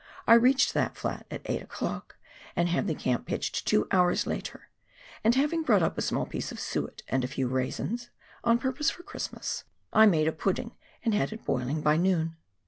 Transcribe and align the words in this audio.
I 0.25 0.33
reached 0.33 0.73
that 0.73 0.97
flat 0.97 1.27
at 1.29 1.43
8 1.45 1.61
o'clock, 1.61 2.17
and 2.55 2.67
had 2.67 2.87
the 2.87 2.95
camp 2.95 3.27
pitched 3.27 3.67
two 3.67 3.87
hours 3.91 4.25
later; 4.25 4.69
and 5.23 5.35
haxang 5.35 5.63
brought 5.63 5.83
up 5.83 5.95
a 5.95 6.01
small 6.01 6.25
piece 6.25 6.51
of 6.51 6.59
suet 6.59 7.03
and 7.07 7.23
a 7.23 7.27
few 7.27 7.47
raisins, 7.47 8.09
on 8.43 8.57
purpose 8.57 8.89
for 8.89 9.03
Christmas, 9.03 9.63
I 9.93 10.07
made 10.07 10.27
a 10.27 10.31
pudding 10.31 10.71
and 11.05 11.13
had 11.13 11.31
it 11.31 11.45
boiling 11.45 11.81
by 11.81 11.97
noon. 11.97 12.35